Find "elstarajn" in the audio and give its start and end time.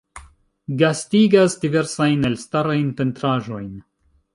2.31-2.93